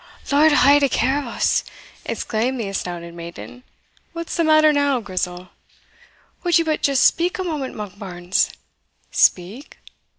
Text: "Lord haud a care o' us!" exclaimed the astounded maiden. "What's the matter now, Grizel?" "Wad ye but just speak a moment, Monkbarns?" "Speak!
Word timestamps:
"Lord 0.31 0.51
haud 0.51 0.81
a 0.81 0.89
care 0.89 1.23
o' 1.23 1.27
us!" 1.27 1.63
exclaimed 2.05 2.59
the 2.59 2.67
astounded 2.67 3.13
maiden. 3.13 3.61
"What's 4.13 4.35
the 4.35 4.43
matter 4.43 4.73
now, 4.73 4.99
Grizel?" 4.99 5.49
"Wad 6.43 6.57
ye 6.57 6.63
but 6.63 6.81
just 6.81 7.03
speak 7.03 7.37
a 7.37 7.43
moment, 7.43 7.75
Monkbarns?" 7.75 8.49
"Speak! 9.11 9.77